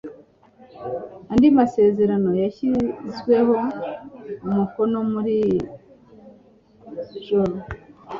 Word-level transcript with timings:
Andi 1.31 1.47
masezerano 1.59 2.29
yashyizweho 2.43 3.55
umukono 4.47 4.97
muri 5.11 5.33
iri 5.45 5.57
joro 7.25 7.55